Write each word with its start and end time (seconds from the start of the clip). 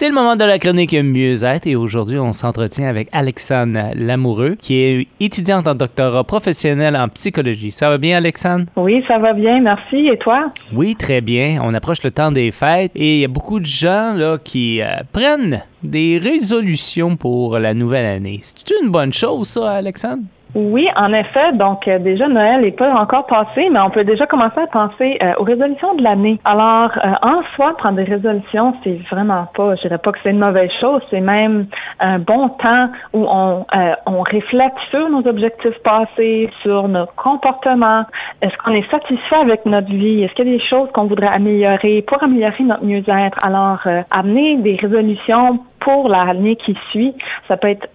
C'est 0.00 0.08
le 0.08 0.14
moment 0.14 0.34
de 0.34 0.44
la 0.44 0.58
chronique 0.58 0.94
mieux-être 0.94 1.66
et 1.66 1.76
aujourd'hui, 1.76 2.18
on 2.18 2.32
s'entretient 2.32 2.88
avec 2.88 3.10
Alexandre 3.12 3.90
Lamoureux, 3.94 4.56
qui 4.58 4.76
est 4.76 5.06
étudiante 5.20 5.68
en 5.68 5.74
doctorat 5.74 6.24
professionnel 6.24 6.96
en 6.96 7.06
psychologie. 7.08 7.70
Ça 7.70 7.90
va 7.90 7.98
bien, 7.98 8.16
Alexandre? 8.16 8.64
Oui, 8.76 9.04
ça 9.06 9.18
va 9.18 9.34
bien, 9.34 9.60
merci. 9.60 10.08
Et 10.10 10.16
toi? 10.16 10.48
Oui, 10.72 10.96
très 10.96 11.20
bien. 11.20 11.60
On 11.62 11.74
approche 11.74 12.02
le 12.02 12.12
temps 12.12 12.32
des 12.32 12.50
fêtes 12.50 12.92
et 12.94 13.16
il 13.16 13.20
y 13.20 13.24
a 13.26 13.28
beaucoup 13.28 13.60
de 13.60 13.66
gens 13.66 14.14
là, 14.14 14.38
qui 14.42 14.80
euh, 14.80 14.86
prennent 15.12 15.64
des 15.82 16.16
résolutions 16.16 17.18
pour 17.18 17.58
la 17.58 17.74
nouvelle 17.74 18.06
année. 18.06 18.40
C'est 18.40 18.72
une 18.82 18.88
bonne 18.88 19.12
chose, 19.12 19.48
ça, 19.48 19.72
Alexandre? 19.72 20.22
Oui, 20.54 20.88
en 20.96 21.12
effet. 21.12 21.52
Donc, 21.52 21.86
euh, 21.86 21.98
déjà, 21.98 22.26
Noël 22.28 22.62
n'est 22.62 22.72
pas 22.72 22.92
encore 22.92 23.26
passé, 23.26 23.68
mais 23.70 23.78
on 23.80 23.90
peut 23.90 24.04
déjà 24.04 24.26
commencer 24.26 24.58
à 24.58 24.66
penser 24.66 25.16
euh, 25.22 25.32
aux 25.38 25.44
résolutions 25.44 25.94
de 25.94 26.02
l'année. 26.02 26.40
Alors, 26.44 26.90
euh, 26.96 27.12
en 27.22 27.42
soi, 27.54 27.76
prendre 27.76 27.96
des 27.96 28.04
résolutions, 28.04 28.74
c'est 28.82 28.98
vraiment 29.10 29.46
pas, 29.54 29.76
je 29.76 29.82
dirais 29.82 29.98
pas 29.98 30.10
que 30.10 30.18
c'est 30.22 30.30
une 30.30 30.40
mauvaise 30.40 30.70
chose, 30.80 31.02
c'est 31.10 31.20
même 31.20 31.66
un 32.00 32.18
bon 32.18 32.48
temps 32.48 32.88
où 33.12 33.26
on, 33.28 33.64
on 34.06 34.22
reflète 34.22 34.72
sur 34.90 35.08
nos 35.08 35.26
objectifs 35.26 35.78
passés, 35.84 36.50
sur 36.62 36.88
nos 36.88 37.06
comportements. 37.16 38.04
Est-ce 38.42 38.56
qu'on 38.58 38.72
est 38.72 38.90
satisfait 38.90 39.36
avec 39.36 39.64
notre 39.66 39.90
vie? 39.90 40.24
Est-ce 40.24 40.34
qu'il 40.34 40.48
y 40.48 40.54
a 40.54 40.56
des 40.58 40.64
choses 40.64 40.88
qu'on 40.92 41.04
voudrait 41.04 41.28
améliorer 41.28 42.02
pour 42.02 42.22
améliorer 42.22 42.64
notre 42.64 42.84
mieux-être? 42.84 43.38
Alors, 43.42 43.80
amener 44.10 44.56
des 44.58 44.76
résolutions 44.76 45.60
pour 45.80 46.08
l'année 46.08 46.56
qui 46.56 46.76
suit, 46.90 47.14
ça 47.48 47.56
peut 47.56 47.68
être 47.68 47.86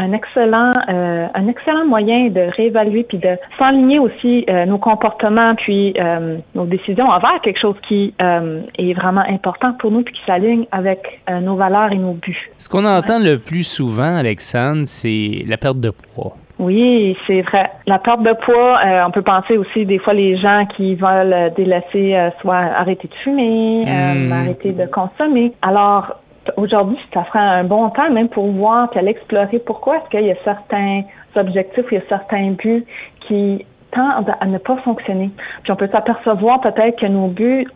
un 0.00 0.12
excellent, 0.12 0.72
euh, 0.88 1.26
un 1.34 1.48
excellent 1.48 1.84
moyen 1.86 2.28
de 2.30 2.50
réévaluer 2.56 3.04
puis 3.04 3.18
de 3.18 3.36
s'aligner 3.58 3.98
aussi 3.98 4.44
euh, 4.48 4.64
nos 4.64 4.78
comportements 4.78 5.54
puis 5.54 5.94
euh, 5.98 6.38
nos 6.54 6.64
décisions 6.64 7.06
envers 7.06 7.40
quelque 7.42 7.60
chose 7.60 7.76
qui 7.86 8.14
est 8.18 8.94
vraiment 8.94 9.24
important 9.28 9.74
pour 9.78 9.90
nous 9.90 10.02
puis 10.02 10.14
qui 10.14 10.20
s'aligne 10.26 10.66
avec 10.72 11.20
nos 11.42 11.56
valeurs 11.56 11.92
et 11.92 11.96
nos 11.96 12.12
buts. 12.12 12.50
Ce 12.58 12.68
qu'on 12.68 12.84
entend 12.84 13.18
le 13.18 13.38
plus 13.38 13.64
souvent, 13.64 14.16
Alexandre, 14.16 14.82
c'est 14.84 15.44
la 15.46 15.56
perte 15.56 15.80
de 15.80 15.90
poids. 15.90 16.34
Oui, 16.58 17.16
c'est 17.26 17.40
vrai. 17.42 17.70
La 17.86 17.98
perte 17.98 18.22
de 18.22 18.34
poids, 18.44 18.80
on 19.06 19.10
peut 19.10 19.22
penser 19.22 19.56
aussi 19.56 19.86
des 19.86 19.98
fois 19.98 20.14
les 20.14 20.36
gens 20.36 20.66
qui 20.76 20.94
veulent 20.94 21.52
délaisser, 21.56 22.30
soit 22.40 22.56
arrêter 22.56 23.08
de 23.08 23.14
fumer, 23.22 23.84
hmm. 23.86 24.32
arrêter 24.32 24.72
de 24.72 24.86
consommer. 24.86 25.52
Alors, 25.62 26.20
aujourd'hui, 26.56 26.98
ça 27.12 27.24
ferait 27.24 27.38
un 27.38 27.64
bon 27.64 27.90
temps 27.90 28.10
même 28.10 28.28
pour 28.28 28.46
voir 28.46 28.90
puis 28.90 29.06
explorer 29.06 29.58
pourquoi 29.58 29.98
est-ce 29.98 30.08
qu'il 30.10 30.26
y 30.26 30.30
a 30.30 30.36
certains 30.44 31.02
objectifs, 31.36 31.84
il 31.90 31.94
y 31.94 31.98
a 31.98 32.08
certains 32.08 32.50
buts 32.52 32.84
qui 33.26 33.64
tendent 33.92 34.32
à 34.40 34.46
ne 34.46 34.58
pas 34.58 34.76
fonctionner. 34.78 35.30
Puis 35.62 35.72
on 35.72 35.76
peut 35.76 35.88
s'apercevoir 35.90 36.60
peut-être 36.60 37.00
que 37.00 37.06
nos 37.06 37.28
buts, 37.28 37.66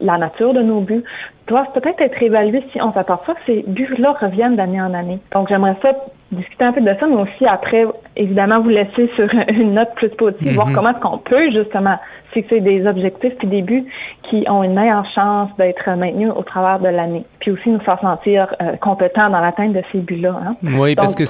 la 0.00 0.18
nature 0.18 0.54
de 0.54 0.62
nos 0.62 0.80
buts, 0.80 1.04
doivent 1.46 1.70
peut-être 1.72 2.00
être 2.00 2.22
évalués 2.22 2.64
si 2.72 2.80
on 2.82 2.92
s'aperçoit 2.92 3.34
que 3.34 3.40
ces 3.46 3.64
buts-là 3.66 4.12
reviennent 4.20 4.56
d'année 4.56 4.80
en 4.80 4.94
année. 4.94 5.20
Donc 5.32 5.48
j'aimerais 5.48 5.76
ça 5.82 5.92
discuter 6.32 6.64
un 6.64 6.72
peu 6.72 6.80
de 6.80 6.94
ça, 6.98 7.06
mais 7.06 7.16
aussi 7.16 7.46
après, 7.46 7.84
évidemment, 8.16 8.60
vous 8.60 8.70
laisser 8.70 9.10
sur 9.16 9.28
une 9.48 9.74
note 9.74 9.94
plus 9.96 10.10
positive, 10.10 10.54
voir 10.54 10.68
mhm. 10.68 10.74
comment 10.74 10.90
est-ce 10.90 11.00
qu'on 11.00 11.18
peut 11.18 11.50
justement 11.50 11.96
fixer 12.32 12.60
des 12.60 12.86
objectifs 12.86 13.34
puis 13.38 13.48
des 13.48 13.62
buts 13.62 13.84
qui 14.30 14.44
ont 14.48 14.62
une 14.62 14.74
meilleure 14.74 15.06
chance 15.14 15.50
d'être 15.58 15.88
maintenus 15.96 16.30
au 16.34 16.42
travers 16.42 16.78
de 16.78 16.88
l'année. 16.88 17.24
Puis 17.40 17.50
aussi 17.50 17.68
nous 17.68 17.80
faire 17.80 18.00
sentir 18.00 18.54
euh, 18.62 18.76
compétents 18.80 19.28
dans 19.28 19.40
l'atteinte 19.40 19.74
de 19.74 19.82
ces 19.92 19.98
buts-là. 19.98 20.34
Hein. 20.42 20.54
Oui, 20.78 20.94
parce 20.94 21.14
que 21.14 21.24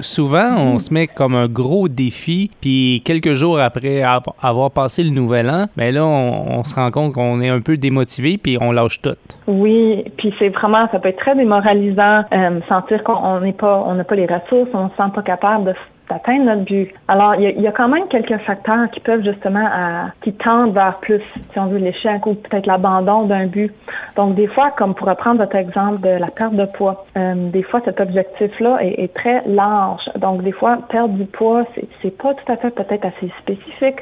souvent, 0.00 0.56
on 0.56 0.72
mhm. 0.74 0.78
se 0.80 0.94
met 0.94 1.06
comme 1.06 1.34
un 1.34 1.46
gros 1.46 1.88
défi, 1.88 2.50
puis 2.60 3.02
quelques 3.04 3.34
jours 3.34 3.60
après 3.60 4.02
avoir 4.42 4.70
passé 4.72 5.04
le 5.04 5.10
nouvel 5.10 5.48
an, 5.48 5.66
mais 5.76 5.92
ben 5.92 5.96
là, 5.96 6.04
on, 6.04 6.64
se 6.64 6.74
rend 6.74 6.90
compte 6.90 7.12
qu'on 7.12 7.40
est 7.40 7.48
un 7.48 7.60
peu 7.60 7.76
démotivé, 7.76 8.38
puis 8.38 8.58
on 8.60 8.72
lâche 8.72 9.00
tout. 9.00 9.16
Oui, 9.46 10.04
puis 10.18 10.34
c'est 10.38 10.48
vraiment, 10.48 10.88
ça 10.90 10.98
peut 10.98 11.10
être 11.10 11.18
très 11.18 11.36
démoralisant, 11.36 12.24
euh, 12.32 12.60
sentir 12.68 13.04
qu'on 13.04 13.40
n'est 13.40 13.52
pas, 13.52 13.84
on 13.86 13.94
n'a 13.94 14.04
pas 14.04 14.15
les 14.16 14.26
ressources, 14.26 14.70
on 14.74 14.84
ne 14.84 14.88
se 14.90 14.96
sent 14.96 15.10
pas 15.14 15.22
capable 15.22 15.74
d'atteindre 16.08 16.44
notre 16.44 16.62
but. 16.62 16.92
Alors, 17.08 17.34
il 17.34 17.60
y, 17.60 17.66
a, 17.66 17.72
quand 17.72 17.88
même 17.88 18.06
quelques 18.08 18.38
facteurs 18.38 18.90
qui 18.90 19.00
peuvent 19.00 19.24
justement 19.24 19.66
à, 19.66 20.10
qui 20.22 20.32
tendent 20.32 20.72
vers 20.72 20.98
plus, 20.98 21.22
si 21.52 21.58
on 21.58 21.66
veut, 21.66 21.78
l'échec 21.78 22.26
ou 22.26 22.34
peut-être 22.34 22.66
l'abandon 22.66 23.24
d'un 23.26 23.46
but. 23.46 23.72
Donc, 24.16 24.34
des 24.34 24.46
fois, 24.46 24.70
comme 24.70 24.94
pour 24.94 25.08
reprendre 25.08 25.38
votre 25.38 25.56
exemple 25.56 26.00
de 26.00 26.10
la 26.10 26.28
perte 26.28 26.54
de 26.54 26.64
poids, 26.64 27.06
euh, 27.16 27.50
des 27.50 27.62
fois, 27.62 27.80
cet 27.84 28.00
objectif-là 28.00 28.78
est, 28.82 29.12
très 29.14 29.42
large. 29.46 30.02
Donc, 30.16 30.42
des 30.42 30.52
fois, 30.52 30.78
perdre 30.88 31.14
du 31.14 31.24
poids, 31.26 31.64
c'est 32.02 32.16
pas 32.16 32.34
tout 32.34 32.52
à 32.52 32.56
fait 32.56 32.70
peut-être 32.70 33.04
assez 33.04 33.32
spécifique 33.40 33.98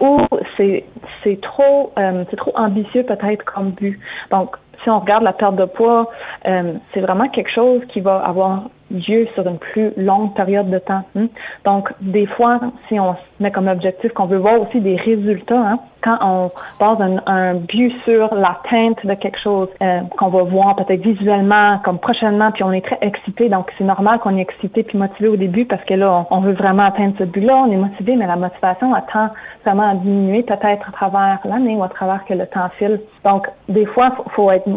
ou 0.00 0.20
c'est 0.56 0.84
trop 1.40 1.92
euh, 1.98 2.24
c'est 2.30 2.36
trop 2.36 2.52
ambitieux 2.56 3.04
peut-être 3.04 3.44
comme 3.44 3.70
but. 3.70 3.98
Donc, 4.30 4.56
si 4.82 4.90
on 4.90 5.00
regarde 5.00 5.24
la 5.24 5.32
perte 5.32 5.56
de 5.56 5.64
poids, 5.64 6.10
euh, 6.46 6.74
c'est 6.92 7.00
vraiment 7.00 7.28
quelque 7.28 7.50
chose 7.50 7.82
qui 7.88 8.00
va 8.00 8.18
avoir 8.18 8.64
Dieu 8.90 9.26
sur 9.34 9.46
une 9.46 9.58
plus 9.58 9.92
longue 9.96 10.34
période 10.34 10.70
de 10.70 10.78
temps. 10.78 11.04
Hein. 11.16 11.28
Donc, 11.64 11.90
des 12.00 12.26
fois, 12.26 12.60
si 12.88 12.98
on 13.00 13.08
se 13.08 13.14
met 13.40 13.50
comme 13.50 13.68
objectif 13.68 14.12
qu'on 14.12 14.26
veut 14.26 14.38
voir 14.38 14.60
aussi 14.60 14.80
des 14.80 14.96
résultats, 14.96 15.70
hein, 15.70 15.78
quand 16.04 16.18
on 16.20 16.50
base 16.78 16.98
un, 17.26 17.54
but 17.54 17.92
sur 18.04 18.34
l'atteinte 18.34 19.04
de 19.04 19.14
quelque 19.14 19.40
chose 19.40 19.68
euh, 19.80 20.00
qu'on 20.18 20.28
va 20.28 20.42
voir 20.42 20.76
peut-être 20.76 21.00
visuellement 21.00 21.78
comme 21.82 21.98
prochainement, 21.98 22.52
puis 22.52 22.62
on 22.62 22.72
est 22.72 22.84
très 22.84 22.98
excité, 23.00 23.48
donc 23.48 23.72
c'est 23.78 23.84
normal 23.84 24.18
qu'on 24.18 24.36
est 24.36 24.42
excité 24.42 24.82
puis 24.82 24.98
motivé 24.98 25.28
au 25.28 25.36
début 25.36 25.64
parce 25.64 25.82
que 25.84 25.94
là, 25.94 26.26
on, 26.30 26.40
veut 26.40 26.52
vraiment 26.52 26.84
atteindre 26.84 27.14
ce 27.18 27.24
but-là, 27.24 27.64
on 27.66 27.72
est 27.72 27.76
motivé, 27.76 28.16
mais 28.16 28.26
la 28.26 28.36
motivation 28.36 28.92
attend 28.92 29.30
vraiment 29.64 29.90
à 29.90 29.94
diminuer 29.94 30.42
peut-être 30.42 30.86
à 30.88 30.92
travers 30.92 31.38
l'année 31.44 31.74
ou 31.74 31.82
à 31.82 31.88
travers 31.88 32.22
que 32.26 32.34
le 32.34 32.46
temps 32.46 32.68
file. 32.78 33.00
Donc, 33.24 33.48
des 33.70 33.86
fois, 33.86 34.12
il 34.26 34.32
faut 34.32 34.50
être 34.50 34.68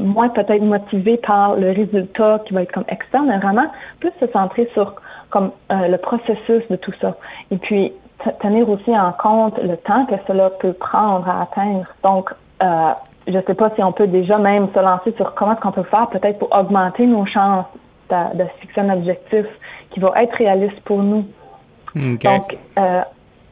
moins 0.00 0.30
peut-être 0.30 0.62
motivé 0.62 1.16
par 1.18 1.54
le 1.54 1.70
résultat 1.70 2.40
qui 2.44 2.54
va 2.54 2.62
être 2.62 2.72
comme 2.72 2.84
externe, 2.88 3.26
mais 3.28 3.38
vraiment 3.38 3.70
plus 4.00 4.10
se 4.18 4.26
centrer 4.32 4.68
sur 4.74 4.96
comme 5.30 5.52
euh, 5.70 5.88
le 5.88 5.96
processus 5.96 6.62
de 6.68 6.76
tout 6.76 6.92
ça. 7.00 7.16
Et 7.50 7.56
puis 7.56 7.92
tenir 8.40 8.68
aussi 8.68 8.96
en 8.96 9.12
compte 9.12 9.58
le 9.58 9.76
temps 9.76 10.06
que 10.06 10.14
cela 10.26 10.50
peut 10.50 10.72
prendre 10.72 11.28
à 11.28 11.42
atteindre. 11.42 11.86
Donc, 12.02 12.30
euh, 12.62 12.90
je 13.26 13.36
ne 13.36 13.42
sais 13.42 13.54
pas 13.54 13.70
si 13.74 13.82
on 13.82 13.92
peut 13.92 14.06
déjà 14.06 14.38
même 14.38 14.68
se 14.74 14.78
lancer 14.80 15.12
sur 15.16 15.34
comment 15.34 15.52
est-ce 15.52 15.60
qu'on 15.60 15.72
peut 15.72 15.82
faire 15.84 16.08
peut-être 16.08 16.38
pour 16.38 16.54
augmenter 16.56 17.06
nos 17.06 17.24
chances 17.26 17.66
de, 18.10 18.38
de 18.38 18.44
fixer 18.60 18.80
un 18.80 18.90
objectif 18.90 19.46
qui 19.90 20.00
va 20.00 20.12
être 20.22 20.34
réaliste 20.36 20.80
pour 20.84 21.02
nous. 21.02 21.24
Donc, 21.94 22.56
euh, 22.78 23.02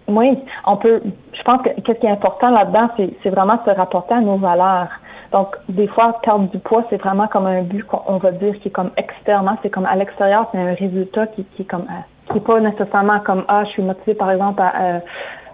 oui, 0.08 0.38
on 0.66 0.76
peut. 0.76 1.02
Je 1.32 1.42
pense 1.42 1.62
que 1.62 1.70
ce 1.86 1.92
qui 1.92 2.06
est 2.06 2.10
important 2.10 2.50
là-dedans, 2.50 2.88
c'est 2.96 3.30
vraiment 3.30 3.58
se 3.64 3.70
rapporter 3.70 4.14
à 4.14 4.20
nos 4.20 4.36
valeurs. 4.36 4.88
Donc, 5.32 5.56
des 5.68 5.86
fois, 5.86 6.18
perdre 6.22 6.48
du 6.50 6.58
poids, 6.58 6.84
c'est 6.90 6.96
vraiment 6.96 7.28
comme 7.28 7.46
un 7.46 7.62
but 7.62 7.84
qu'on 7.84 8.16
va 8.16 8.32
dire 8.32 8.58
qui 8.60 8.68
est 8.68 8.72
comme 8.72 8.90
externement, 8.96 9.56
c'est 9.62 9.70
comme 9.70 9.86
à 9.86 9.94
l'extérieur, 9.94 10.48
c'est 10.50 10.58
un 10.58 10.74
résultat 10.74 11.28
qui, 11.28 11.44
qui 11.44 11.62
est 11.62 11.66
comme 11.66 11.82
euh, 11.82 12.00
qui 12.30 12.38
est 12.38 12.46
pas 12.46 12.60
nécessairement 12.60 13.20
comme 13.20 13.44
ah, 13.48 13.64
je 13.64 13.70
suis 13.70 13.82
motivée 13.82 14.14
par 14.14 14.30
exemple 14.30 14.60
à 14.62 14.72
euh, 14.80 14.98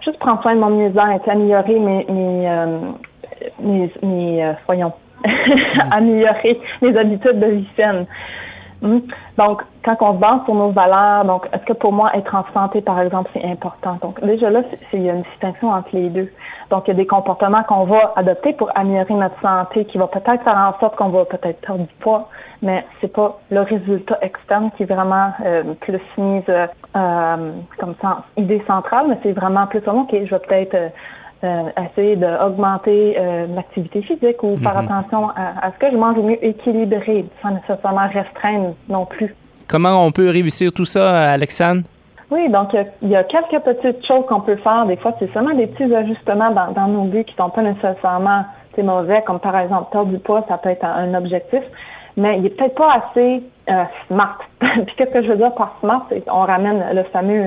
juste 0.03 0.19
prendre 0.19 0.41
soin 0.41 0.55
de 0.55 0.59
mon 0.59 0.69
mieux-être, 0.69 1.29
améliorer 1.29 1.79
mes 1.79 2.05
mes 3.59 4.55
améliorer 5.91 6.59
mes 6.81 6.97
habitudes 6.97 7.39
de 7.39 7.47
vie 7.47 7.67
saine. 7.75 8.05
Hmm. 8.81 8.99
Donc, 9.37 9.63
quand 9.83 9.95
on 10.01 10.13
se 10.13 10.19
base 10.19 10.43
sur 10.45 10.53
nos 10.53 10.69
valeurs, 10.69 11.25
donc, 11.25 11.47
est-ce 11.51 11.63
que 11.65 11.73
pour 11.73 11.91
moi, 11.91 12.11
être 12.15 12.33
en 12.35 12.45
santé, 12.53 12.81
par 12.81 12.99
exemple, 12.99 13.29
c'est 13.33 13.43
important? 13.43 13.97
Donc, 14.01 14.23
déjà 14.23 14.49
là, 14.51 14.61
il 14.93 15.01
y 15.01 15.09
a 15.09 15.13
une 15.13 15.23
distinction 15.23 15.69
entre 15.71 15.89
les 15.93 16.09
deux. 16.09 16.29
Donc, 16.69 16.83
il 16.87 16.91
y 16.91 16.91
a 16.91 16.97
des 16.97 17.07
comportements 17.07 17.63
qu'on 17.63 17.85
va 17.85 18.13
adopter 18.15 18.53
pour 18.53 18.69
améliorer 18.77 19.15
notre 19.15 19.39
santé, 19.41 19.85
qui 19.85 19.97
va 19.97 20.07
peut-être 20.07 20.43
faire 20.43 20.57
en 20.57 20.79
sorte 20.79 20.95
qu'on 20.95 21.09
va 21.09 21.25
peut-être 21.25 21.59
perdre 21.61 21.85
du 21.85 21.93
poids, 22.01 22.29
mais 22.61 22.85
c'est 23.01 23.11
pas 23.11 23.39
le 23.49 23.61
résultat 23.61 24.19
externe 24.21 24.69
qui 24.77 24.83
est 24.83 24.93
vraiment 24.93 25.31
euh, 25.43 25.63
plus 25.81 25.99
mise 26.17 26.43
euh, 26.49 26.67
euh, 26.95 27.51
comme 27.79 27.95
ça, 28.01 28.23
idée 28.35 28.63
centrale, 28.67 29.07
mais 29.09 29.17
c'est 29.23 29.33
vraiment 29.33 29.65
plus 29.65 29.81
comme, 29.81 29.99
OK, 29.99 30.11
je 30.11 30.29
vais 30.29 30.39
peut-être 30.39 30.91
euh, 31.43 31.63
essayer 31.91 32.15
d'augmenter 32.15 33.15
euh, 33.17 33.47
l'activité 33.55 34.01
physique 34.01 34.41
ou 34.43 34.57
faire 34.57 34.81
mhm. 34.81 34.85
attention 34.85 35.29
à, 35.29 35.71
ce 35.71 35.79
que 35.79 35.91
je 35.91 35.97
mange 35.97 36.17
au 36.17 36.23
mieux 36.23 36.43
équilibré, 36.43 37.25
sans 37.41 37.51
nécessairement 37.51 38.07
restreindre 38.07 38.75
non 38.89 39.05
plus. 39.05 39.35
Comment 39.67 40.05
on 40.05 40.11
peut 40.11 40.29
réussir 40.29 40.71
tout 40.71 40.85
ça, 40.85 41.31
Alexandre? 41.31 41.81
Oui, 42.31 42.49
donc 42.49 42.75
il 43.01 43.09
y 43.09 43.15
a 43.15 43.23
quelques 43.23 43.63
petites 43.63 44.05
choses 44.05 44.25
qu'on 44.27 44.41
peut 44.41 44.57
faire. 44.57 44.85
Des 44.85 44.97
fois, 44.97 45.13
c'est 45.19 45.31
seulement 45.33 45.53
des 45.53 45.67
petits 45.67 45.93
ajustements 45.93 46.51
dans, 46.51 46.87
nos 46.87 47.03
buts 47.03 47.23
qui 47.23 47.35
sont 47.35 47.49
pas 47.49 47.61
nécessairement 47.61 48.43
mauvais, 48.83 49.21
comme 49.25 49.39
par 49.39 49.57
exemple 49.57 49.91
perdre 49.91 50.11
du 50.11 50.19
poids, 50.19 50.45
ça 50.47 50.57
peut 50.57 50.69
être 50.69 50.85
un, 50.85 51.13
objectif, 51.13 51.61
mais 52.15 52.39
il 52.39 52.45
est 52.45 52.49
peut-être 52.49 52.75
pas 52.75 52.93
assez 52.93 53.43
euh, 53.69 53.83
smart. 54.07 54.37
Puis 54.59 54.95
qu'est-ce 54.97 55.11
que 55.11 55.23
je 55.23 55.29
veux 55.29 55.37
dire 55.37 55.53
par 55.53 55.75
smart? 55.81 56.05
On 56.27 56.41
ramène 56.41 56.83
le 56.93 57.03
fameux 57.03 57.45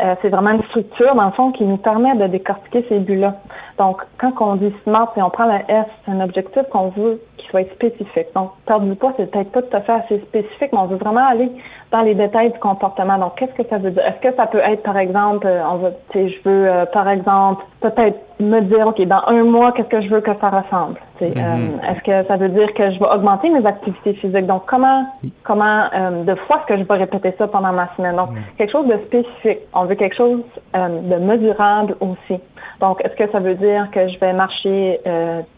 euh, 0.00 0.14
c'est 0.22 0.28
vraiment 0.28 0.50
une 0.50 0.62
structure, 0.64 1.14
dans 1.14 1.26
le 1.26 1.32
fond, 1.32 1.52
qui 1.52 1.64
nous 1.64 1.76
permet 1.76 2.14
de 2.16 2.26
décortiquer 2.28 2.84
ces 2.88 2.98
buts-là. 3.00 3.34
Donc, 3.78 4.02
quand 4.18 4.32
on 4.40 4.56
dit 4.56 4.72
SMART 4.84 5.12
et 5.16 5.22
on 5.22 5.30
prend 5.30 5.46
la 5.46 5.60
S, 5.68 5.86
c'est 6.04 6.12
un 6.12 6.20
objectif 6.20 6.62
qu'on 6.70 6.88
veut 6.90 7.20
qu'il 7.36 7.48
soit 7.50 7.68
spécifique. 7.74 8.28
Donc, 8.34 8.52
perdre 8.66 8.86
du 8.86 8.94
poids, 8.94 9.12
c'est 9.16 9.30
peut-être 9.30 9.50
pas 9.50 9.62
tout 9.62 9.76
à 9.76 9.80
fait 9.80 9.92
assez 9.92 10.18
spécifique, 10.20 10.70
mais 10.72 10.78
on 10.78 10.86
veut 10.86 10.96
vraiment 10.96 11.26
aller 11.26 11.50
dans 11.90 12.02
les 12.02 12.14
détails 12.14 12.52
du 12.52 12.58
comportement. 12.58 13.18
Donc, 13.18 13.36
qu'est-ce 13.36 13.52
que 13.52 13.66
ça 13.68 13.78
veut 13.78 13.90
dire? 13.90 14.04
Est-ce 14.04 14.28
que 14.28 14.34
ça 14.36 14.46
peut 14.46 14.58
être, 14.58 14.82
par 14.82 14.98
exemple, 14.98 15.46
euh, 15.46 15.62
on 15.70 15.76
va, 15.76 15.90
je 16.14 16.42
veux, 16.44 16.70
euh, 16.70 16.84
par 16.86 17.08
exemple, 17.08 17.64
peut-être 17.80 18.18
me 18.40 18.60
dire, 18.60 18.86
OK, 18.86 19.00
dans 19.06 19.22
un 19.26 19.44
mois, 19.44 19.72
qu'est-ce 19.72 19.88
que 19.88 20.02
je 20.02 20.08
veux 20.08 20.20
que 20.20 20.34
ça 20.38 20.50
ressemble? 20.50 21.00
Mm-hmm. 21.20 21.32
Euh, 21.36 21.90
est-ce 21.90 22.02
que 22.02 22.28
ça 22.28 22.36
veut 22.36 22.50
dire 22.50 22.72
que 22.74 22.90
je 22.90 22.98
vais 22.98 23.06
augmenter 23.06 23.48
mes 23.48 23.64
activités 23.66 24.12
physiques? 24.14 24.46
Donc, 24.46 24.64
comment, 24.66 25.06
comment, 25.44 25.84
de 26.24 26.34
fois 26.46 26.58
est-ce 26.58 26.66
que 26.66 26.78
je 26.78 26.84
vais 26.84 26.94
répéter 26.94 27.34
ça 27.38 27.48
pendant 27.48 27.72
ma 27.72 27.88
semaine? 27.96 28.16
Donc, 28.16 28.30
mm. 28.30 28.36
quelque 28.58 28.72
chose 28.72 28.86
de 28.86 28.98
spécifique. 28.98 29.60
On 29.74 29.84
veut 29.86 29.94
quelque 29.94 30.16
chose 30.16 30.42
de 30.74 31.16
mesurable 31.16 31.96
aussi. 32.00 32.40
Donc, 32.80 33.04
est-ce 33.04 33.16
que 33.16 33.28
ça 33.32 33.40
veut 33.40 33.56
dire 33.56 33.90
que 33.90 34.06
je 34.06 34.18
vais 34.20 34.32
marcher 34.32 35.00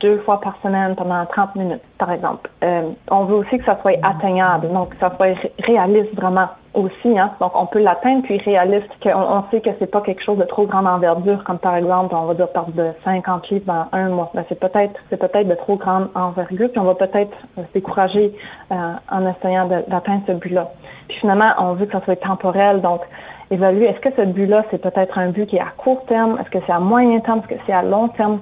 deux 0.00 0.19
fois 0.21 0.41
par 0.41 0.56
semaine 0.62 0.94
pendant 0.94 1.27
30 1.27 1.56
minutes, 1.56 1.82
par 1.99 2.11
exemple? 2.12 2.49
on 3.11 3.25
veut 3.25 3.37
aussi 3.37 3.59
que 3.59 3.65
ça 3.65 3.79
soit 3.82 3.99
atteignable, 4.03 4.69
donc 4.73 4.91
que 4.91 4.97
ça 4.97 5.12
soit 5.17 5.37
réaliste 5.59 6.15
vraiment 6.20 6.49
aussi. 6.75 7.19
Hein? 7.19 7.32
Donc, 7.40 7.52
on 7.55 7.67
peut 7.67 7.81
l'atteindre, 7.81 8.22
puis 8.22 8.38
réaliste, 8.38 8.88
qu'on 9.02 9.11
on 9.11 9.44
sait 9.50 9.61
que 9.61 9.70
c'est 9.78 9.90
pas 9.90 10.00
quelque 10.00 10.22
chose 10.22 10.38
de 10.38 10.44
trop 10.44 10.67
grande 10.67 10.87
envergure, 10.87 11.43
comme 11.44 11.58
par 11.58 11.76
exemple, 11.76 12.14
on 12.14 12.26
va 12.26 12.34
dire 12.34 12.49
perdre 12.49 12.72
de 12.72 12.87
50 13.05 13.49
livres 13.50 13.64
dans 13.67 13.87
un 13.93 14.08
mois. 14.08 14.31
Ben, 14.34 14.44
c'est 14.49 14.58
peut-être 14.58 15.00
peut-être 15.11 15.49
de 15.49 15.55
trop 15.55 15.76
grande 15.76 16.08
envergure, 16.14 16.70
puis 16.70 16.78
on 16.78 16.84
va 16.84 16.94
peut-être 16.94 17.37
se 17.56 17.72
décourager 17.75 18.32
euh, 18.70 18.93
en 19.11 19.26
essayant 19.26 19.67
d'atteindre 19.67 20.22
ce 20.26 20.32
but-là. 20.32 20.70
Puis 21.08 21.19
finalement, 21.19 21.50
on 21.58 21.75
veut 21.75 21.87
que 21.87 21.93
ça 21.93 22.05
soit 22.05 22.17
temporel, 22.17 22.81
donc 22.81 23.00
évaluer 23.50 23.87
est-ce 23.87 24.00
que 24.00 24.14
ce 24.14 24.22
but-là, 24.26 24.64
c'est 24.70 24.81
peut-être 24.81 25.19
un 25.19 25.31
but 25.31 25.46
qui 25.46 25.56
est 25.56 25.61
à 25.61 25.72
court 25.76 26.05
terme, 26.06 26.38
est-ce 26.40 26.50
que 26.50 26.64
c'est 26.67 26.72
à 26.72 26.78
moyen 26.78 27.19
terme, 27.20 27.40
est-ce 27.40 27.56
que 27.56 27.61
c'est 27.67 27.72
à 27.72 27.82
long 27.82 28.08
terme? 28.08 28.40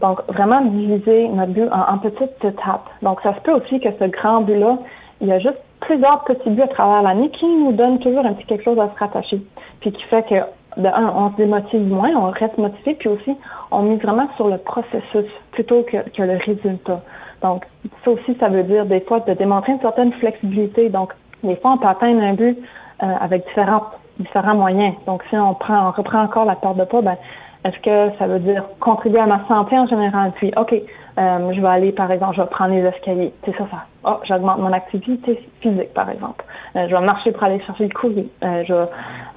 Donc, 0.00 0.20
vraiment 0.28 0.62
diviser 0.62 1.28
notre 1.28 1.52
but 1.52 1.68
en, 1.70 1.94
en 1.94 1.98
petites 1.98 2.44
étapes. 2.44 2.88
Donc, 3.02 3.20
ça 3.22 3.34
se 3.34 3.40
peut 3.40 3.52
aussi 3.52 3.80
que 3.80 3.88
ce 3.98 4.04
grand 4.04 4.42
but-là, 4.42 4.78
il 5.20 5.28
y 5.28 5.32
a 5.32 5.38
juste 5.38 5.60
plusieurs 5.80 6.24
petits 6.24 6.50
buts 6.50 6.62
à 6.62 6.68
travers 6.68 7.02
l'année 7.02 7.30
qui 7.30 7.46
nous 7.46 7.72
donnent 7.72 7.98
toujours 7.98 8.24
un 8.24 8.34
petit 8.34 8.46
quelque 8.46 8.64
chose 8.64 8.78
à 8.78 8.88
se 8.88 8.98
rattacher. 8.98 9.40
Puis 9.80 9.92
qui 9.92 10.02
fait 10.04 10.22
que, 10.28 10.80
de 10.80 10.86
un, 10.86 11.12
on 11.16 11.30
se 11.32 11.36
démotive 11.36 11.86
moins, 11.86 12.10
on 12.16 12.30
reste 12.30 12.56
motivé, 12.58 12.94
puis 12.94 13.08
aussi, 13.08 13.36
on 13.70 13.82
mise 13.82 14.00
vraiment 14.00 14.28
sur 14.36 14.48
le 14.48 14.58
processus 14.58 15.26
plutôt 15.52 15.82
que, 15.82 16.08
que 16.10 16.22
le 16.22 16.36
résultat. 16.36 17.00
Donc, 17.42 17.66
ça 18.04 18.10
aussi, 18.10 18.36
ça 18.38 18.48
veut 18.48 18.62
dire 18.62 18.86
des 18.86 19.00
fois 19.00 19.20
de 19.20 19.32
démontrer 19.34 19.72
une 19.72 19.80
certaine 19.80 20.12
flexibilité. 20.14 20.88
Donc, 20.90 21.12
des 21.42 21.56
fois, 21.56 21.72
on 21.72 21.78
peut 21.78 21.88
atteindre 21.88 22.22
un 22.22 22.34
but 22.34 22.58
euh, 23.02 23.06
avec 23.20 23.46
différents 23.46 23.86
différents 24.18 24.54
moyens. 24.54 24.94
Donc, 25.06 25.22
si 25.30 25.36
on 25.36 25.54
prend, 25.54 25.88
on 25.88 25.90
reprend 25.92 26.22
encore 26.22 26.44
la 26.44 26.54
perte 26.54 26.76
de 26.76 26.84
poids, 26.84 27.00
ben, 27.00 27.16
est-ce 27.64 27.78
que 27.80 28.16
ça 28.18 28.26
veut 28.26 28.38
dire 28.38 28.64
contribuer 28.80 29.20
à 29.20 29.26
ma 29.26 29.46
santé 29.46 29.78
en 29.78 29.86
général? 29.86 30.32
Puis, 30.36 30.50
OK, 30.56 30.72
euh, 30.72 31.52
je 31.52 31.60
vais 31.60 31.68
aller, 31.68 31.92
par 31.92 32.10
exemple, 32.10 32.36
je 32.36 32.40
vais 32.40 32.48
prendre 32.48 32.74
les 32.74 32.82
escaliers. 32.82 33.32
C'est 33.44 33.52
ça, 33.52 33.66
ça. 33.70 33.84
Oh, 34.04 34.16
j'augmente 34.26 34.58
mon 34.58 34.72
activité 34.72 35.38
physique, 35.60 35.92
par 35.92 36.08
exemple. 36.08 36.42
Euh, 36.76 36.88
je 36.88 36.94
vais 36.94 37.02
marcher 37.02 37.32
pour 37.32 37.42
aller 37.44 37.60
chercher 37.60 37.84
le 37.84 37.94
courrier. 37.94 38.28
Euh, 38.42 38.64
je 38.66 38.72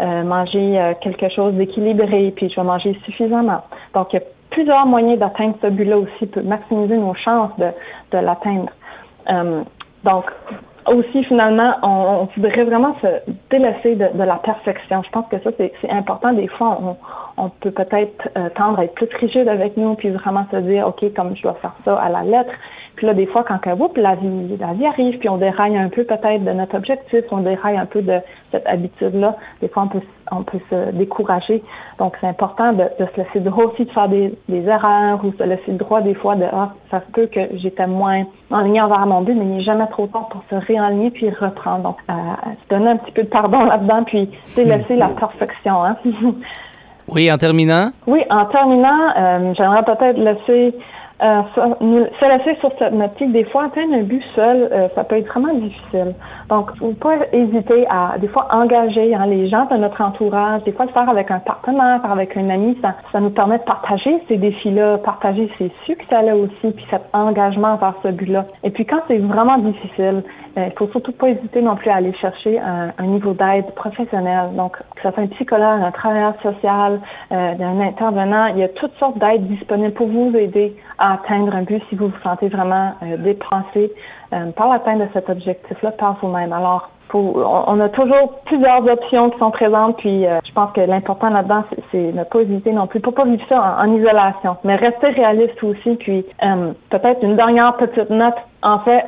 vais 0.04 0.24
manger 0.24 0.94
quelque 1.02 1.28
chose 1.30 1.54
d'équilibré, 1.56 2.32
puis 2.36 2.50
je 2.50 2.56
vais 2.56 2.66
manger 2.66 2.98
suffisamment. 3.04 3.62
Donc, 3.94 4.14
il 4.14 4.20
y 4.20 4.20
a 4.20 4.26
plusieurs 4.52 4.86
moyens 4.86 5.20
d'atteindre 5.20 5.56
ce 5.62 5.68
but-là 5.68 5.98
aussi, 5.98 6.26
pour 6.28 6.44
maximiser 6.44 6.98
nos 6.98 7.16
chances 7.16 7.52
de, 7.58 8.18
l'atteindre. 8.18 8.72
donc, 10.04 10.26
aussi, 10.88 11.24
finalement, 11.26 11.76
on, 11.82 12.28
voudrait 12.36 12.64
vraiment 12.64 12.96
se 13.02 13.08
délaisser 13.50 13.96
de, 13.96 14.18
de, 14.18 14.24
la 14.24 14.36
perfection. 14.36 15.02
Je 15.04 15.10
pense 15.12 15.28
que 15.30 15.40
ça, 15.40 15.52
c'est 15.58 15.90
important. 15.90 16.34
Des 16.34 16.48
fois, 16.48 16.78
on, 16.82 16.96
on 17.38 17.50
peut 17.50 17.72
peut-être 17.72 18.30
euh, 18.38 18.50
tendre 18.56 18.80
à 18.80 18.86
être 18.86 18.94
plus 18.94 19.10
rigide 19.20 19.48
avec 19.48 19.78
nous, 19.78 19.96
puis 19.96 20.10
vraiment 20.10 20.46
se 20.52 20.58
dire, 20.58 20.88
OK, 20.88 21.14
comme 21.16 21.36
je 21.36 21.42
dois 21.42 21.56
faire 21.56 21.76
ça 21.86 21.96
à 21.96 22.10
la 22.10 22.24
lettre. 22.24 22.54
Puis 22.96 23.08
là, 23.08 23.14
des 23.14 23.26
fois, 23.26 23.44
quand 23.44 23.66
la 23.66 24.16
vie, 24.16 24.58
la 24.60 24.74
vie 24.74 24.86
arrive, 24.86 25.18
puis 25.18 25.28
on 25.28 25.38
déraille 25.38 25.76
un 25.76 25.90
peu 25.90 26.04
peut-être 26.04 26.44
de 26.44 26.52
notre 26.52 26.78
objectif, 26.78 27.24
on 27.32 27.38
déraille 27.38 27.78
un 27.78 27.88
peu 27.88 28.02
de 28.04 28.20
cette 28.52 28.68
habitude-là, 28.68 29.36
des 29.62 29.68
fois, 29.68 29.84
on 29.84 29.88
peut, 29.88 30.06
on 30.32 30.44
peut 30.44 30.60
se 30.70 30.92
décourager. 30.92 31.64
Donc, 31.98 32.16
c'est 32.22 32.28
important 32.28 32.72
de, 32.72 32.84
de, 33.00 33.06
se 33.08 33.18
laisser 33.18 33.40
le 33.40 33.50
droit 33.50 33.66
aussi 33.66 33.86
de 33.86 33.92
faire 33.92 34.10
des, 34.10 34.34
des, 34.48 34.68
erreurs 34.68 35.26
ou 35.26 35.34
se 35.34 35.44
laisser 35.44 35.72
le 35.72 35.78
droit 35.78 36.02
des 36.02 36.14
fois 36.14 36.36
de, 36.36 36.46
ah, 36.52 36.74
ça 36.92 37.02
se 37.02 37.12
peut 37.12 37.26
que 37.26 37.40
j'étais 37.58 37.88
moins 37.88 38.26
en 38.52 38.62
ligne 38.62 38.82
envers 38.82 39.06
mon 39.08 39.22
but, 39.22 39.34
mais 39.34 39.46
il 39.46 39.58
n'est 39.58 39.64
jamais 39.64 39.88
trop 39.88 40.06
tard 40.06 40.30
pour 40.30 40.44
se 40.52 40.56
réaligner 40.56 41.10
puis 41.10 41.30
reprendre. 41.32 41.84
Donc, 41.84 41.98
euh, 42.10 42.14
se 42.64 42.70
donner 42.70 42.92
un 42.92 42.98
petit 42.98 43.12
peu 43.12 43.24
de 43.24 43.30
pardon 43.30 43.64
là-dedans, 43.64 44.04
puis 44.04 44.30
laisser 44.56 44.96
la 44.96 45.10
perfection. 45.10 45.84
Hein? 45.84 45.98
Oui, 47.08 47.32
en 47.32 47.38
terminant? 47.38 47.92
Oui, 48.08 48.22
en 48.30 48.46
terminant, 48.46 49.10
euh, 49.18 49.54
j'aimerais 49.58 49.84
peut-être 49.84 50.18
laisser 50.18 50.76
euh, 51.22 51.42
se 51.56 52.26
laisser 52.26 52.60
sur 52.60 52.72
cette 52.80 52.94
notique, 52.94 53.32
des 53.32 53.44
fois, 53.46 53.66
atteindre 53.66 53.94
un 53.94 54.04
but 54.04 54.24
seul, 54.36 54.70
euh, 54.72 54.88
ça 54.96 55.04
peut 55.04 55.18
être 55.18 55.28
vraiment 55.28 55.54
difficile. 55.54 56.16
Donc, 56.50 56.72
il 56.82 56.88
ne 56.88 56.94
faut 56.94 57.00
pas 57.00 57.16
hésiter 57.32 57.86
à, 57.90 58.18
des 58.18 58.28
fois, 58.28 58.48
engager 58.52 59.14
hein, 59.14 59.26
les 59.28 59.48
gens 59.48 59.66
de 59.66 59.78
notre 59.78 60.02
entourage, 60.02 60.64
des 60.64 60.72
fois, 60.72 60.86
le 60.86 60.92
faire 60.92 61.10
avec 61.10 61.32
un 61.32 61.40
partenaire, 61.40 62.02
avec 62.10 62.36
un 62.36 62.50
ami, 62.50 62.78
ça, 62.82 62.96
ça 63.12 63.20
nous 63.20 63.30
permet 63.30 63.60
de 63.60 63.64
partager 63.64 64.22
ces 64.28 64.38
défis-là, 64.38 64.98
partager 64.98 65.50
ces 65.58 65.72
succès-là 65.86 66.36
aussi, 66.36 66.72
puis 66.76 66.86
cet 66.90 67.04
engagement 67.14 67.76
vers 67.76 67.94
ce 68.04 68.10
but-là. 68.10 68.46
Et 68.64 68.72
puis, 68.72 68.86
quand 68.86 69.02
c'est 69.08 69.20
vraiment 69.20 69.58
difficile, 69.60 70.24
il 70.56 70.72
faut 70.78 70.88
surtout 70.88 71.14
pas 71.14 71.30
hésiter 71.30 71.62
non 71.62 71.76
plus 71.76 71.90
à 71.90 71.96
aller 71.96 72.14
chercher 72.14 72.60
un, 72.60 72.92
un 72.98 73.08
niveau 73.08 73.34
d'aide 73.34 73.74
professionnel. 73.76 74.50
Donc, 74.56 74.78
que 74.78 75.02
ce 75.02 75.10
soit 75.12 75.24
un 75.24 75.28
psychologue, 75.28 75.82
un 75.82 75.92
travailleur 75.92 76.34
social, 76.42 77.00
euh, 77.32 77.54
un 77.60 77.80
intervenant, 77.82 78.48
il 78.48 78.60
y 78.60 78.64
a 78.64 78.70
toutes 78.70 78.94
sortes 78.96 79.18
d'aides 79.18 79.48
disponibles 79.48 79.94
pour 79.94 80.08
vous 80.08 80.36
aider 80.36 80.76
atteindre 81.12 81.54
un 81.56 81.64
but 81.64 81.82
si 81.90 81.96
vous 81.96 82.08
vous 82.08 82.20
sentez 82.24 82.48
vraiment 82.48 82.94
euh, 83.04 83.18
dépensé 83.18 83.92
euh, 84.34 84.52
par 84.52 84.70
l'atteinte 84.70 85.00
de 85.00 85.08
cet 85.14 85.30
objectif-là 85.30 85.92
par 85.92 86.18
vous-même. 86.22 86.54
Alors, 86.54 86.90
on 87.14 87.80
a 87.80 87.90
toujours 87.90 88.40
plusieurs 88.46 88.84
options 88.88 89.30
qui 89.30 89.38
sont 89.38 89.52
présentes, 89.52 89.98
puis 89.98 90.26
euh, 90.26 90.40
je 90.44 90.52
pense 90.54 90.72
que 90.72 90.82
l'important 90.82 91.30
là-dedans, 91.30 91.64
c'est 91.92 92.12
ne 92.12 92.24
pas 92.24 92.40
hésiter 92.40 92.72
non 92.72 92.88
plus, 92.88 93.00
pour 93.00 93.14
pas 93.14 93.26
vivre 93.26 93.44
ça 93.48 93.78
en, 93.80 93.94
isolation, 93.94 94.58
mais 94.64 94.76
rester 94.76 95.10
réaliste 95.10 95.62
aussi, 95.64 95.96
puis 95.98 96.26
euh, 96.42 96.72
peut-être 96.90 97.22
une 97.22 97.36
dernière 97.36 97.76
petite 97.78 98.10
note. 98.10 98.36
En 98.64 98.80
fait, 98.80 99.04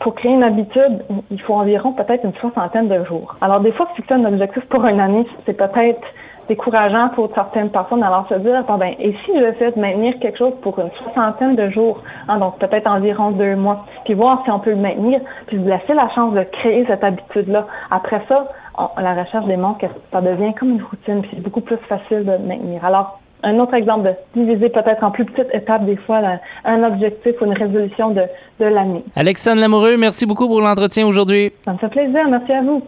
pour 0.00 0.14
créer 0.14 0.32
une 0.32 0.42
habitude, 0.42 1.02
il 1.30 1.40
faut 1.40 1.54
environ 1.54 1.92
peut-être 1.92 2.24
une 2.24 2.34
soixantaine 2.34 2.88
de 2.88 3.04
jours. 3.04 3.34
Alors 3.40 3.60
des 3.60 3.72
fois, 3.72 3.88
fixer 3.96 4.12
un 4.12 4.24
objectif 4.26 4.62
pour 4.66 4.84
une 4.84 5.00
année, 5.00 5.26
c'est 5.46 5.56
peut-être 5.56 6.02
décourageant 6.48 7.10
pour 7.14 7.30
certaines 7.34 7.70
personnes. 7.70 8.02
Alors 8.02 8.26
se 8.28 8.34
dire, 8.34 8.64
ben, 8.78 8.94
et 8.98 9.14
si 9.24 9.32
je 9.38 9.52
fais 9.52 9.72
de 9.72 9.80
maintenir 9.80 10.18
quelque 10.20 10.38
chose 10.38 10.54
pour 10.62 10.78
une 10.78 10.90
soixantaine 11.02 11.56
de 11.56 11.70
jours, 11.70 12.02
hein, 12.28 12.38
donc 12.38 12.58
peut-être 12.58 12.86
environ 12.86 13.30
deux 13.32 13.56
mois, 13.56 13.84
puis 14.04 14.14
voir 14.14 14.42
si 14.44 14.50
on 14.50 14.58
peut 14.58 14.70
le 14.70 14.76
maintenir, 14.76 15.20
puis 15.46 15.58
de 15.58 15.68
laisser 15.68 15.94
la 15.94 16.08
chance 16.10 16.34
de 16.34 16.42
créer 16.42 16.84
cette 16.86 17.04
habitude-là. 17.04 17.66
Après 17.90 18.22
ça, 18.28 18.48
la 19.00 19.14
recherche 19.14 19.46
démontre 19.46 19.78
que 19.78 19.86
ça 20.12 20.20
devient 20.20 20.54
comme 20.54 20.70
une 20.70 20.82
routine, 20.82 21.22
puis 21.22 21.30
c'est 21.34 21.42
beaucoup 21.42 21.60
plus 21.60 21.76
facile 21.88 22.24
de 22.24 22.36
maintenir. 22.46 22.84
Alors, 22.84 23.18
un 23.42 23.58
autre 23.60 23.74
exemple 23.74 24.08
de 24.34 24.40
diviser 24.40 24.68
peut-être 24.68 25.04
en 25.04 25.10
plus 25.10 25.24
petites 25.24 25.54
étapes 25.54 25.84
des 25.84 25.96
fois 25.96 26.20
un 26.64 26.82
objectif 26.82 27.34
ou 27.40 27.44
une 27.44 27.52
résolution 27.52 28.10
de, 28.10 28.22
de 28.58 28.64
l'année. 28.64 29.04
Alexandre 29.14 29.60
Lamoureux, 29.60 29.96
merci 29.96 30.26
beaucoup 30.26 30.48
pour 30.48 30.60
l'entretien 30.60 31.06
aujourd'hui. 31.06 31.52
Ça 31.64 31.72
me 31.72 31.78
fait 31.78 31.88
plaisir. 31.88 32.28
Merci 32.28 32.52
à 32.52 32.62
vous. 32.62 32.82